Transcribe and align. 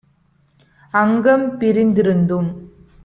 அங்கம் 0.93 1.57
பிரிந்திருந்தும் 1.57 2.49